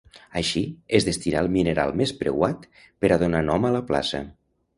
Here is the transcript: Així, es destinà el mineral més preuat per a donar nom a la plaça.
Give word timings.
Així, 0.39 0.61
es 0.99 1.05
destinà 1.09 1.43
el 1.45 1.49
mineral 1.55 1.93
més 2.01 2.13
preuat 2.23 2.65
per 2.85 3.13
a 3.13 3.19
donar 3.27 3.45
nom 3.53 3.69
a 3.71 3.73
la 3.79 3.85
plaça. 3.93 4.25